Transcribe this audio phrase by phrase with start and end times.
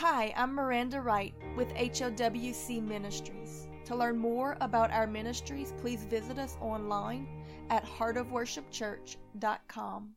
[0.00, 3.66] Hi, I'm Miranda Wright with HOWC Ministries.
[3.86, 7.26] To learn more about our ministries, please visit us online
[7.70, 10.10] at heartofworshipchurch.com.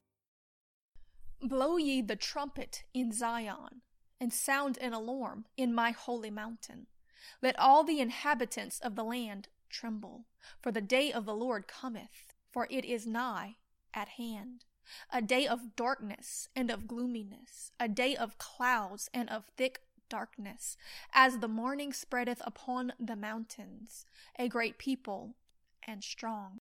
[1.41, 3.81] Blow ye the trumpet in Zion,
[4.19, 6.87] and sound an alarm in my holy mountain.
[7.41, 10.25] Let all the inhabitants of the land tremble,
[10.61, 13.55] for the day of the Lord cometh, for it is nigh
[13.93, 14.65] at hand
[15.11, 20.75] a day of darkness and of gloominess, a day of clouds and of thick darkness,
[21.13, 24.05] as the morning spreadeth upon the mountains,
[24.37, 25.35] a great people
[25.87, 26.59] and strong.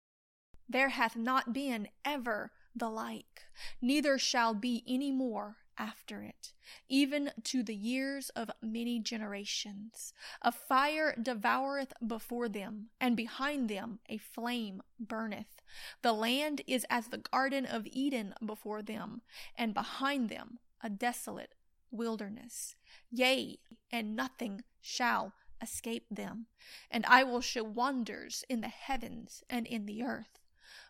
[0.69, 3.45] There hath not been ever the like,
[3.81, 6.53] neither shall be any more after it,
[6.89, 10.13] even to the years of many generations.
[10.43, 15.63] A fire devoureth before them, and behind them a flame burneth.
[16.03, 19.23] The land is as the Garden of Eden before them,
[19.57, 21.55] and behind them a desolate
[21.91, 22.75] wilderness.
[23.11, 23.59] Yea,
[23.91, 26.47] and nothing shall escape them.
[26.91, 30.38] And I will show wonders in the heavens and in the earth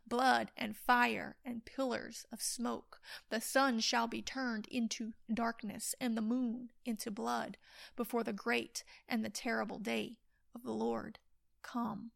[0.09, 3.01] blood and fire and pillars of smoke.
[3.31, 7.57] The sun shall be turned into darkness and the moon into blood
[7.97, 10.19] before the great and the terrible day
[10.55, 11.19] of the Lord
[11.63, 12.11] come.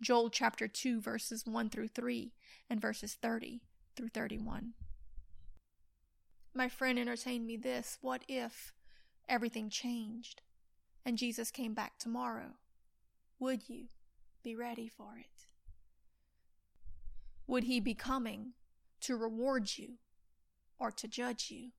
[0.00, 2.32] Joel chapter 2, verses 1 through 3
[2.68, 3.60] and verses 30
[3.96, 4.72] through 31.
[6.54, 8.72] My friend entertained me this what if
[9.28, 10.42] everything changed
[11.04, 12.56] and Jesus came back tomorrow?
[13.38, 13.86] Would you
[14.42, 15.46] be ready for it?
[17.46, 18.54] Would he be coming
[19.00, 19.98] to reward you
[20.78, 21.70] or to judge you?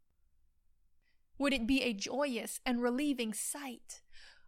[1.37, 4.01] Would it be a joyous and relieving sight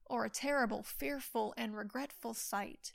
[0.06, 2.94] or a terrible, fearful, and regretful sight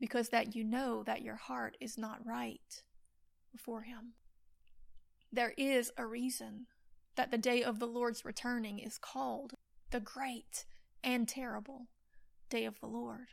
[0.00, 2.82] because that you know that your heart is not right
[3.52, 4.14] before him?
[5.32, 6.66] There is a reason
[7.16, 9.52] that the day of the Lord's returning is called
[9.90, 10.64] the great
[11.02, 11.88] and terrible
[12.48, 13.28] day of the Lord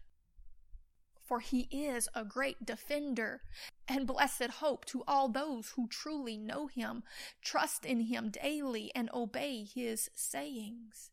[1.32, 3.42] for he is a great defender
[3.92, 7.04] and blessed hope to all those who truly know him,
[7.42, 11.12] trust in him daily, and obey his sayings.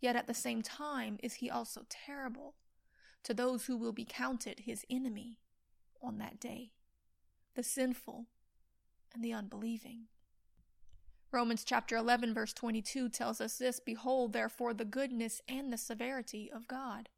[0.00, 2.54] Yet at the same time is he also terrible
[3.24, 5.40] to those who will be counted his enemy
[6.00, 6.72] on that day,
[7.54, 8.26] the sinful
[9.12, 10.04] and the unbelieving.
[11.32, 16.50] Romans chapter 11, verse 22 tells us this Behold, therefore, the goodness and the severity
[16.52, 17.08] of God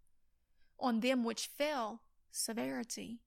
[0.83, 3.21] on them which fell severity,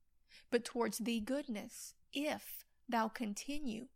[0.51, 3.87] but towards thee goodness, if thou continue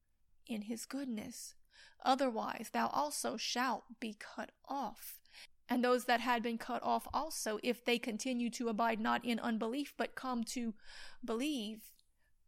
[0.48, 1.56] in his goodness.
[2.04, 5.20] Otherwise thou also shalt be cut off.
[5.70, 9.40] And those that had been cut off also, if they continue to abide not in
[9.40, 10.74] unbelief, but come to
[11.24, 11.94] believe,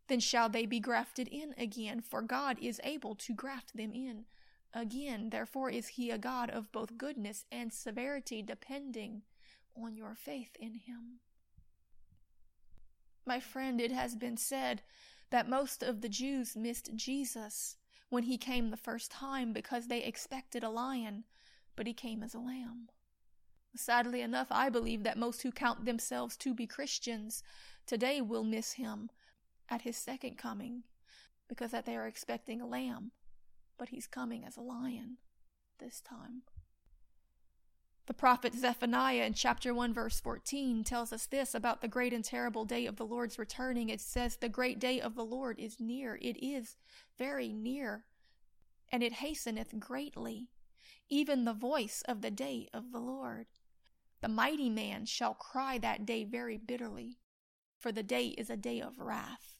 [0.07, 4.25] then shall they be grafted in again, for God is able to graft them in
[4.73, 5.29] again.
[5.29, 9.22] Therefore is he a God of both goodness and severity, depending
[9.75, 11.19] on your faith in him.
[13.26, 14.82] My friend, it has been said
[15.30, 17.78] that most of the Jews missed Jesus
[18.09, 21.24] when he came the first time because they expected a lion,
[21.76, 22.90] but he came as a lamb.
[23.76, 27.42] Sadly enough, I believe that most who count themselves to be Christians
[27.86, 29.09] today will miss him
[29.70, 30.84] at his second coming
[31.48, 33.12] because that they are expecting a lamb,
[33.78, 35.18] but he's coming as a lion
[35.80, 36.42] this time.
[38.11, 42.25] The prophet Zephaniah in chapter 1 verse 14 tells us this about the great and
[42.25, 43.88] terrible day of the Lord's returning.
[43.88, 46.19] It says, The great day of the Lord is near.
[46.22, 46.75] It is
[47.17, 48.03] very near,
[48.91, 50.49] and it hasteneth greatly,
[51.07, 53.45] even the voice of the day of the Lord.
[54.19, 57.17] The mighty man shall cry that day very bitterly,
[57.79, 59.55] for the day is a day of wrath,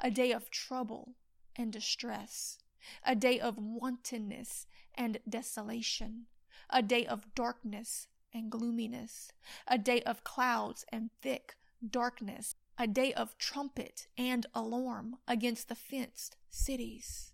[0.00, 1.16] a day of trouble
[1.56, 2.56] and distress,
[3.04, 6.28] a day of wantonness and desolation
[6.72, 9.30] a day of darkness and gloominess,
[9.68, 11.56] a day of clouds and thick
[11.86, 17.32] darkness, a day of trumpet and alarm against the fenced cities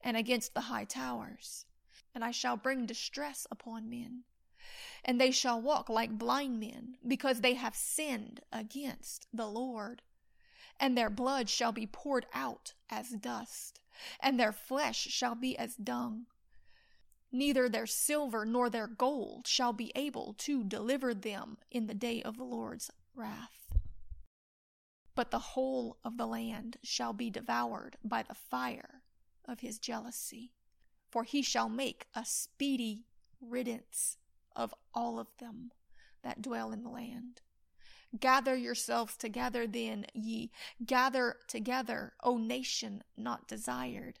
[0.00, 1.66] and against the high towers.
[2.14, 4.24] And I shall bring distress upon men,
[5.04, 10.02] and they shall walk like blind men, because they have sinned against the Lord.
[10.80, 13.80] And their blood shall be poured out as dust,
[14.18, 16.26] and their flesh shall be as dung
[17.32, 22.22] neither their silver nor their gold shall be able to deliver them in the day
[22.22, 23.76] of the Lord's wrath.
[25.14, 29.02] But the whole of the land shall be devoured by the fire
[29.44, 30.52] of his jealousy,
[31.10, 33.06] for he shall make a speedy
[33.40, 34.16] riddance
[34.54, 35.72] of all of them
[36.22, 37.40] that dwell in the land.
[38.18, 40.50] Gather yourselves together then, ye,
[40.84, 44.18] gather together, O nation not desired,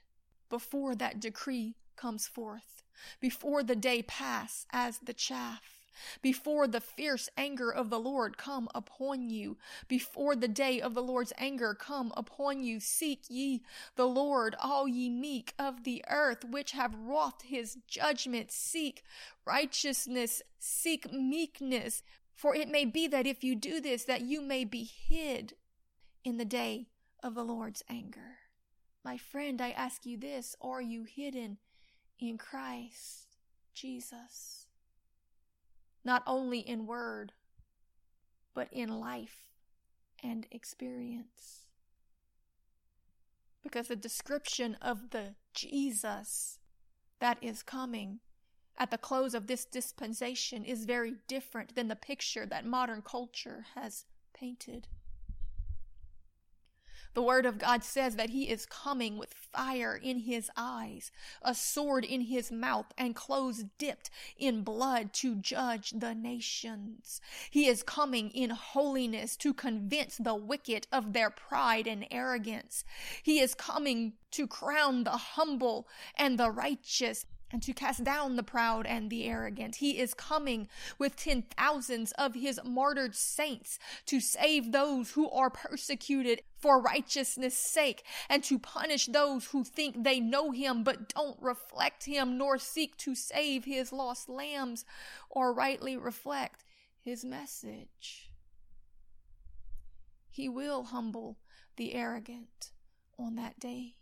[0.48, 2.82] before that decree comes forth
[3.20, 5.80] before the day pass as the chaff
[6.22, 9.58] before the fierce anger of the Lord come upon you,
[9.88, 13.62] before the day of the Lord's anger come upon you, seek ye
[13.96, 18.50] the Lord, all ye meek of the earth, which have wrought his judgment.
[18.50, 19.02] Seek
[19.44, 22.02] righteousness, seek meekness,
[22.34, 25.54] for it may be that if you do this, that you may be hid
[26.24, 26.88] in the day
[27.22, 28.38] of the Lord's anger.
[29.04, 31.58] My friend, I ask you this are you hidden
[32.20, 33.26] in Christ
[33.74, 34.60] Jesus?
[36.04, 37.32] not only in word,
[38.54, 39.46] but in life
[40.22, 41.66] and experience.
[43.62, 46.58] Because the description of the Jesus
[47.20, 48.20] that is coming
[48.78, 53.66] at the close of this dispensation is very different than the picture that modern culture
[53.74, 54.88] has painted.
[57.14, 61.10] The Word of God says that He is coming with fire in His eyes,
[61.42, 67.20] a sword in His mouth, and clothes dipped in blood to judge the nations.
[67.50, 72.84] He is coming in holiness to convince the wicked of their pride and arrogance.
[73.22, 78.42] He is coming to crown the humble and the righteous and to cast down the
[78.42, 79.76] proud and the arrogant.
[79.76, 80.68] He is coming
[80.98, 87.56] with ten thousands of his martyred saints to save those who are persecuted for righteousness'
[87.56, 92.58] sake and to punish those who think they know him but don't reflect him nor
[92.58, 94.84] seek to save his lost lambs
[95.28, 96.64] or rightly reflect
[97.00, 98.30] his message.
[100.30, 101.38] He will humble
[101.76, 102.70] the arrogant
[103.18, 103.96] on that day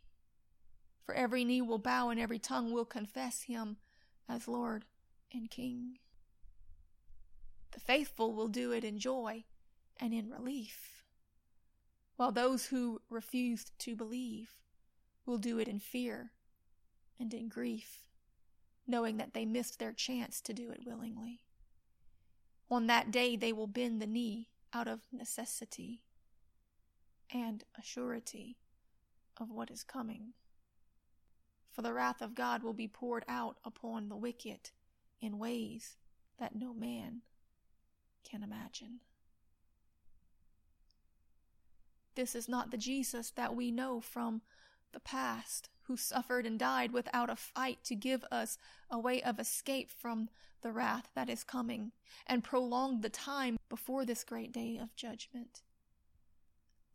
[1.09, 3.79] for every knee will bow and every tongue will confess him
[4.29, 4.85] as Lord
[5.33, 6.01] and King.
[7.71, 9.45] The faithful will do it in joy
[9.99, 11.05] and in relief,
[12.17, 14.51] while those who refused to believe
[15.25, 16.33] will do it in fear
[17.19, 18.03] and in grief,
[18.87, 21.41] knowing that they missed their chance to do it willingly.
[22.71, 26.03] On that day they will bend the knee out of necessity
[27.33, 28.59] and a surety
[29.39, 30.35] of what is coming
[31.79, 34.71] for the wrath of God will be poured out upon the wicked
[35.21, 35.97] in ways
[36.41, 37.21] that no man
[38.29, 38.99] can imagine.
[42.17, 44.43] This is not the Jesus that we know from
[44.91, 48.59] the past, who suffered and died without a fight to give us
[48.91, 50.31] a way of escape from
[50.63, 51.93] the wrath that is coming,
[52.27, 55.63] and prolonged the time before this great day of judgment.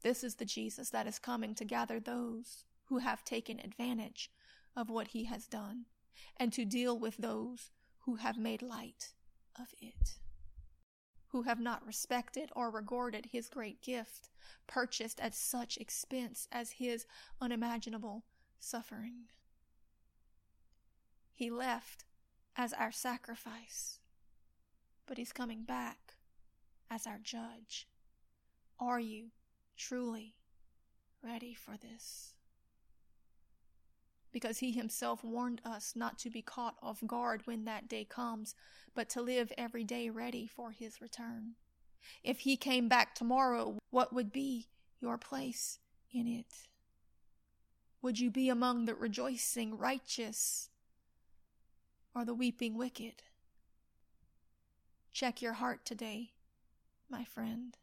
[0.02, 4.30] This is the Jesus that is coming to gather those who have taken advantage
[4.75, 5.86] of what he has done
[6.38, 7.72] and to deal with those
[8.06, 9.14] who have made light
[9.60, 10.18] of it,
[11.28, 14.30] who have not respected or regarded his great gift,
[14.68, 17.06] purchased at such expense as his
[17.40, 18.24] unimaginable
[18.60, 19.25] suffering.
[21.34, 22.06] He left
[22.56, 24.00] as our sacrifice,
[25.06, 26.16] but he's coming back
[26.90, 27.88] as our judge.
[28.80, 29.31] Are you
[29.78, 30.36] truly
[31.24, 32.36] ready for this?
[34.34, 38.56] Because he himself warned us not to be caught off guard when that day comes,
[38.94, 41.54] but to live every day ready for his return.
[42.24, 44.68] If he came back tomorrow, what would be
[45.00, 45.80] your place
[46.12, 46.68] in it?
[48.02, 50.70] Would you be among the rejoicing righteous
[52.14, 53.24] or the weeping wicked?
[55.14, 56.32] Check your heart today,
[57.08, 57.78] my friend,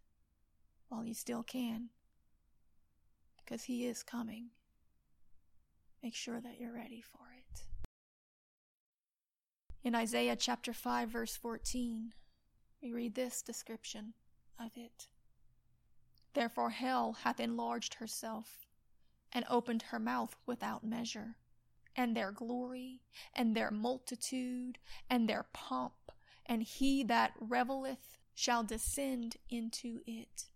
[0.89, 1.91] while you still can,
[3.43, 4.51] because he is coming.
[6.03, 7.63] Make sure that you're ready for it.
[9.83, 12.13] In Isaiah chapter 5, verse 14,
[12.83, 14.15] we read this description
[14.59, 15.09] of it.
[16.35, 18.67] Therefore, hell hath enlarged herself
[19.33, 21.37] and opened her mouth without measure,
[21.97, 23.01] and their glory,
[23.35, 24.79] and their multitude,
[25.09, 26.13] and their pomp,
[26.47, 30.47] and he that revelleth shall descend into it.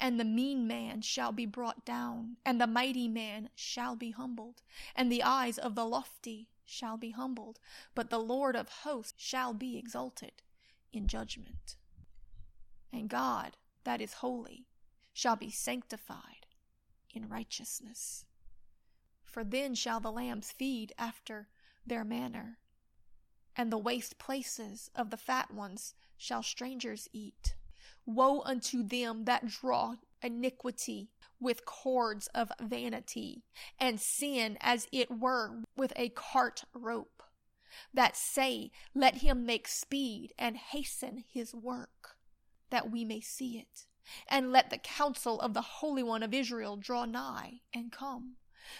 [0.00, 4.62] And the mean man shall be brought down, and the mighty man shall be humbled,
[4.96, 7.60] and the eyes of the lofty shall be humbled,
[7.94, 10.42] but the Lord of hosts shall be exalted
[10.90, 11.76] in judgment.
[12.90, 14.64] And God, that is holy,
[15.12, 16.46] shall be sanctified
[17.12, 18.24] in righteousness.
[19.26, 21.48] For then shall the lambs feed after
[21.86, 22.58] their manner,
[23.54, 27.54] and the waste places of the fat ones shall strangers eat.
[28.06, 33.42] Woe unto them that draw iniquity with cords of vanity,
[33.78, 37.22] and sin as it were with a cart rope,
[37.92, 42.16] that say, Let him make speed and hasten his work,
[42.70, 43.86] that we may see it.
[44.28, 48.36] And let the counsel of the Holy One of Israel draw nigh and come,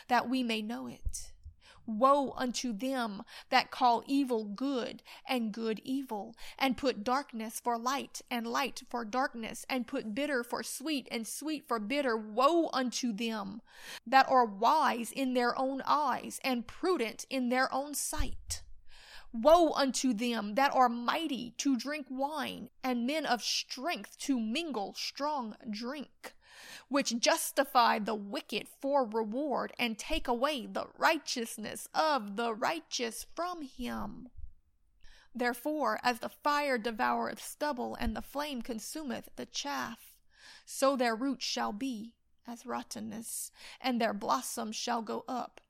[0.08, 1.32] that we may know it.
[1.86, 8.22] Woe unto them that call evil good and good evil, and put darkness for light
[8.30, 12.16] and light for darkness, and put bitter for sweet and sweet for bitter.
[12.16, 13.60] Woe unto them
[14.06, 18.62] that are wise in their own eyes and prudent in their own sight.
[19.32, 24.94] Woe unto them that are mighty to drink wine, and men of strength to mingle
[24.94, 26.34] strong drink
[26.88, 33.62] which justify the wicked for reward and take away the righteousness of the righteous from
[33.62, 34.28] him.
[35.34, 40.14] Therefore, as the fire devoureth stubble, and the flame consumeth the chaff,
[40.64, 42.14] so their root shall be
[42.46, 45.60] as rottenness, and their blossom shall go up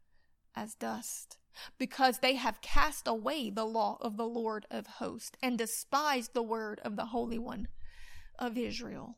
[0.54, 1.38] as dust,
[1.78, 6.42] because they have cast away the law of the Lord of hosts, and despised the
[6.42, 7.68] word of the Holy One
[8.38, 9.16] of Israel.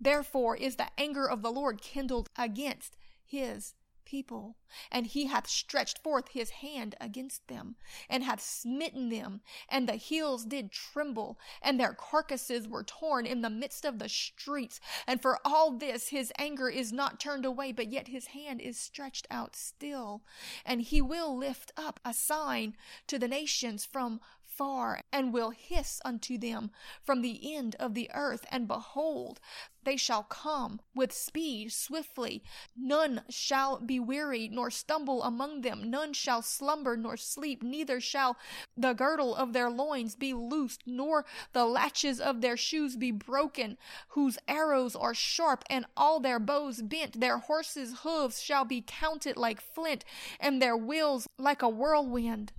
[0.00, 3.74] Therefore is the anger of the Lord kindled against his
[4.08, 4.56] people,
[4.90, 7.76] and he hath stretched forth his hand against them,
[8.08, 13.42] and hath smitten them, and the hills did tremble, and their carcasses were torn in
[13.42, 14.80] the midst of the streets.
[15.06, 18.78] And for all this his anger is not turned away, but yet his hand is
[18.78, 20.22] stretched out still,
[20.64, 22.76] and he will lift up a sign
[23.08, 24.20] to the nations from
[24.58, 26.72] far, and will hiss unto them
[27.02, 28.44] from the end of the earth.
[28.50, 29.38] And behold,
[29.84, 32.42] they shall come with speed swiftly.
[32.76, 35.88] None shall be weary nor stumble among them.
[35.88, 37.62] None shall slumber nor sleep.
[37.62, 38.36] Neither shall
[38.76, 43.78] the girdle of their loins be loosed, nor the latches of their shoes be broken,
[44.08, 47.20] whose arrows are sharp and all their bows bent.
[47.20, 50.04] Their horses' hoofs shall be counted like flint,
[50.40, 52.52] and their wheels like a whirlwind.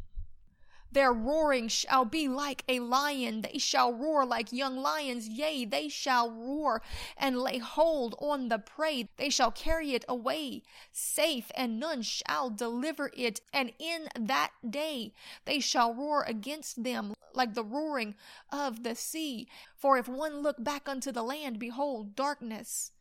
[0.92, 3.42] Their roaring shall be like a lion.
[3.42, 5.28] They shall roar like young lions.
[5.28, 6.82] Yea, they shall roar
[7.16, 9.10] and lay hold on the prey.
[9.18, 13.42] They shall carry it away safe, and none shall deliver it.
[13.54, 15.14] And in that day
[15.46, 18.16] they shall roar against them like the roaring
[18.52, 19.48] of the sea.
[19.76, 22.92] For if one look back unto the land, behold, darkness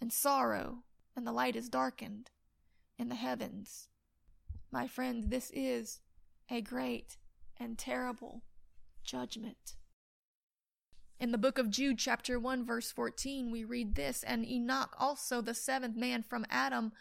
[0.00, 0.82] and sorrow,
[1.14, 2.30] and the light is darkened
[2.98, 3.88] in the heavens.
[4.72, 6.00] My friend, this is
[6.50, 7.16] a great
[7.58, 8.42] and terrible
[9.04, 9.76] judgment.
[11.20, 15.42] In the book of Jude, chapter 1, verse 14, we read this And Enoch also,
[15.42, 16.92] the seventh man from Adam,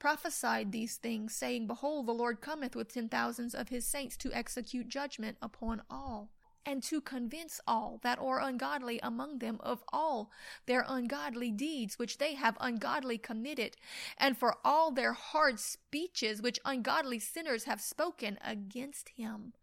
[0.00, 4.32] prophesied these things, saying, Behold, the Lord cometh with ten thousands of his saints to
[4.32, 6.30] execute judgment upon all
[6.68, 10.30] and to convince all that are ungodly among them of all
[10.66, 13.74] their ungodly deeds which they have ungodly committed,
[14.18, 19.54] and for all their hard speeches which ungodly sinners have spoken against him.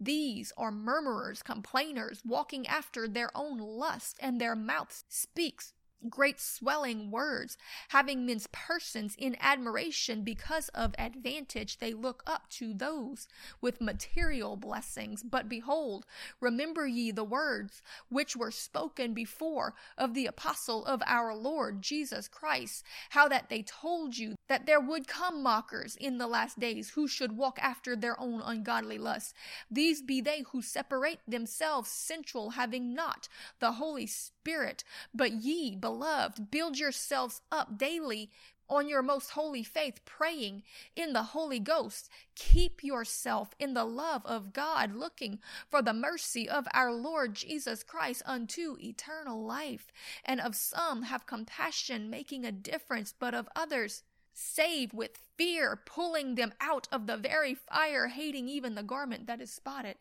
[0.00, 5.74] These are murmurers, complainers, walking after their own lust, and their mouth speaks
[6.08, 7.56] great swelling words,
[7.88, 13.26] having men's persons in admiration because of advantage, they look up to those
[13.60, 15.22] with material blessings.
[15.22, 16.06] But behold,
[16.40, 22.28] remember ye the words which were spoken before of the apostle of our Lord Jesus
[22.28, 26.90] Christ, how that they told you that there would come mockers in the last days
[26.90, 29.34] who should walk after their own ungodly lusts.
[29.70, 34.84] These be they who separate themselves sensual, having not the Holy Spirit,
[35.14, 38.28] but ye, beloved, build yourselves up daily
[38.68, 40.64] on your most holy faith, praying
[40.96, 42.10] in the Holy Ghost.
[42.34, 45.38] Keep yourself in the love of God, looking
[45.70, 49.92] for the mercy of our Lord Jesus Christ unto eternal life.
[50.24, 54.02] And of some have compassion, making a difference, but of others
[54.34, 59.40] save with fear, pulling them out of the very fire, hating even the garment that
[59.40, 59.98] is spotted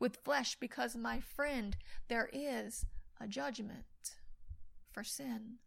[0.00, 1.76] with flesh, because, my friend,
[2.08, 2.86] there is
[3.20, 3.84] a judgment
[4.98, 5.58] for sin.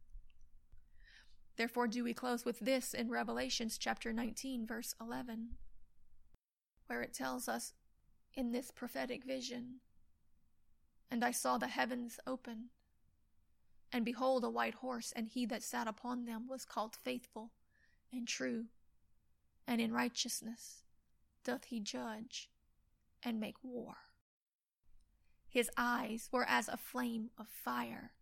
[1.56, 5.52] Therefore, do we close with this in Revelations chapter 19, verse 11,
[6.88, 7.72] where it tells us
[8.34, 9.76] in this prophetic vision
[11.10, 12.72] And I saw the heavens open,
[13.94, 17.52] and behold, a white horse, and he that sat upon them was called faithful
[18.12, 18.66] and true,
[19.66, 20.84] and in righteousness
[21.46, 22.50] doth he judge
[23.24, 23.96] and make war.
[25.48, 28.12] His eyes were as a flame of fire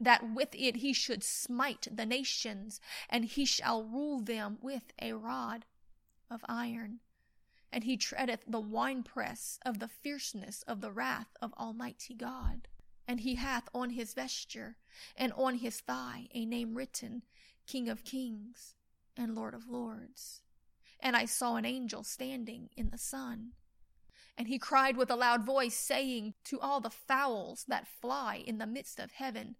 [0.00, 5.12] that with it he should smite the nations, and he shall rule them with a
[5.14, 5.64] rod
[6.30, 7.00] of iron.
[7.72, 12.68] and he treadeth the winepress of the fierceness of the wrath of Almighty God.
[13.06, 14.76] And he hath on his vesture
[15.16, 17.22] and on his thigh a name written,
[17.66, 18.74] King of Kings
[19.16, 20.42] and Lord of Lords.
[21.00, 23.52] And I saw an angel standing in the sun.
[24.36, 28.58] And he cried with a loud voice, saying to all the fowls that fly in
[28.58, 29.56] the midst of heaven,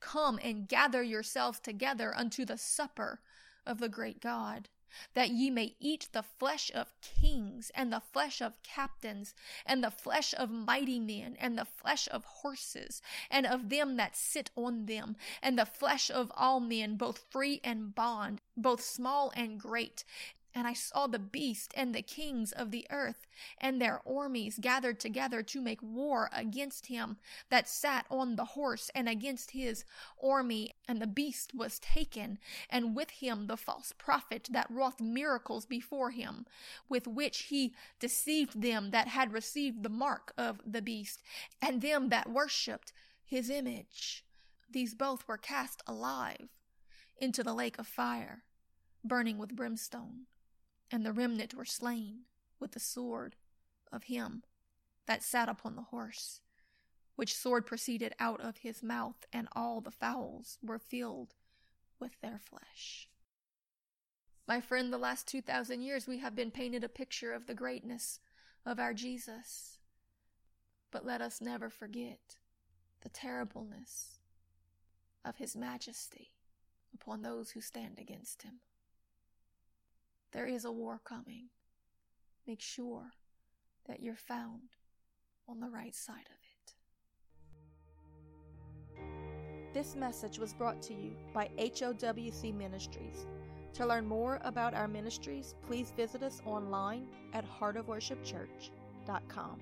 [0.00, 3.20] Come and gather yourselves together unto the supper
[3.64, 4.68] of the great God
[5.14, 9.34] that ye may eat the flesh of kings, and the flesh of captains,
[9.64, 13.00] and the flesh of mighty men, and the flesh of horses,
[13.30, 17.60] and of them that sit on them, and the flesh of all men, both free
[17.62, 20.04] and bond, both small and great,
[20.54, 23.26] and I saw the beast and the kings of the earth
[23.58, 27.18] and their armies gathered together to make war against him
[27.50, 29.84] that sat on the horse and against his
[30.22, 30.74] army.
[30.88, 32.38] And the beast was taken,
[32.68, 36.46] and with him the false prophet that wrought miracles before him,
[36.88, 41.22] with which he deceived them that had received the mark of the beast,
[41.62, 42.92] and them that worshipped
[43.24, 44.24] his image.
[44.68, 46.48] These both were cast alive
[47.18, 48.42] into the lake of fire,
[49.04, 50.26] burning with brimstone
[50.90, 52.22] and the remnant were slain
[52.58, 53.36] with the sword
[53.92, 54.42] of him
[55.06, 56.40] that sat upon the horse,
[57.16, 61.34] which sword proceeded out of his mouth, and all the fowls were filled
[61.98, 63.08] with their flesh.
[64.46, 68.18] My friend, the last 2,000 years we have been painted a picture of the greatness
[68.66, 69.78] of our Jesus.
[70.90, 72.38] But let us never forget
[73.02, 74.18] the terribleness
[75.24, 76.32] of his majesty
[76.92, 78.60] upon those who stand against him.
[80.32, 81.50] There is a war coming.
[82.46, 83.10] Make sure
[83.86, 84.76] that you're found
[85.48, 86.74] on the right side of it.
[89.74, 93.26] This message was brought to you by HOWC Ministries.
[93.74, 99.60] To learn more about our ministries, please visit us online at heartofworshipchurch.com.